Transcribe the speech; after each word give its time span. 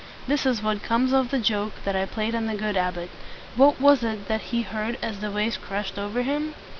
"This 0.27 0.47
is 0.47 0.63
what 0.63 0.81
comes 0.81 1.13
of 1.13 1.29
the 1.29 1.37
joke 1.37 1.73
that 1.85 1.95
I 1.95 2.07
played 2.07 2.33
on 2.33 2.47
the 2.47 2.55
good 2.55 2.75
abbot!" 2.75 3.11
What 3.55 3.79
was 3.79 4.03
it 4.03 4.27
that 4.29 4.41
he 4.49 4.63
heard 4.63 4.97
as 5.03 5.19
the 5.19 5.29
waves 5.29 5.59
rushed 5.69 5.99
over 5.99 6.23
him? 6.23 6.55